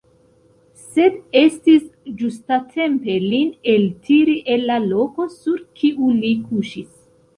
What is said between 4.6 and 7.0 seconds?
la loko, sur kiu li kuŝis.